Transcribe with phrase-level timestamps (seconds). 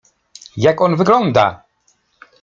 [0.57, 1.63] —Jak on wygląda!